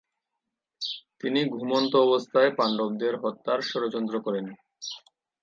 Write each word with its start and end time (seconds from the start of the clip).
তিনি 1.19 1.41
ঘুমন্ত 1.55 1.93
অবস্থায় 2.05 2.51
পাণ্ডবদের 2.57 3.13
হত্যার 3.15 3.59
ষড়যন্ত্র 3.61 4.15
করেন। 4.21 4.45